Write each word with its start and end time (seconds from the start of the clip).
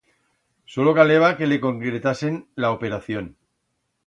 Solo 0.75 0.95
caleba 0.95 1.29
que 1.41 1.45
le 1.51 1.59
concretasen 1.67 2.35
la 2.55 2.71
operación. 2.79 3.35